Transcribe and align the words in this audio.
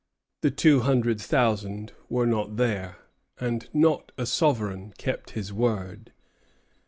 The 0.41 0.49
two 0.49 0.79
hundred 0.79 1.21
thousand 1.21 1.93
were 2.09 2.25
not 2.25 2.55
there, 2.55 2.95
and 3.39 3.69
not 3.71 4.11
a 4.17 4.25
sovereign 4.25 4.93
kept 4.97 5.33
his 5.37 5.53
word. 5.53 6.11